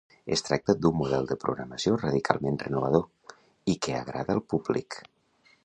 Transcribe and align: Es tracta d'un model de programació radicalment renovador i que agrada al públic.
Es 0.35 0.41
tracta 0.45 0.73
d'un 0.85 0.95
model 1.01 1.27
de 1.31 1.37
programació 1.43 1.99
radicalment 1.99 2.59
renovador 2.63 3.37
i 3.75 3.79
que 3.87 3.97
agrada 4.01 4.39
al 4.39 4.43
públic. 4.55 4.99